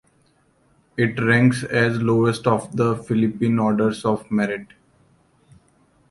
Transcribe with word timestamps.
It 0.97 1.21
ranks 1.23 1.63
as 1.63 2.01
lowest 2.01 2.47
of 2.47 2.75
the 2.75 2.95
Philippine 2.95 3.59
orders 3.59 4.03
of 4.03 4.31
merit. 4.31 4.69